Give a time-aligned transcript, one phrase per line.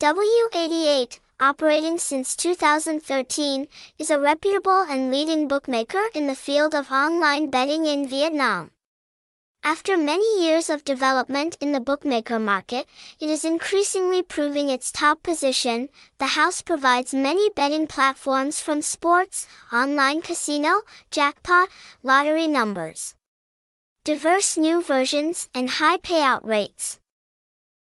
[0.00, 3.68] W88, operating since 2013,
[3.98, 8.70] is a reputable and leading bookmaker in the field of online betting in Vietnam.
[9.62, 12.86] After many years of development in the bookmaker market,
[13.20, 15.90] it is increasingly proving its top position.
[16.16, 20.80] The house provides many betting platforms from sports, online casino,
[21.10, 21.68] jackpot,
[22.02, 23.16] lottery numbers,
[24.04, 26.99] diverse new versions, and high payout rates.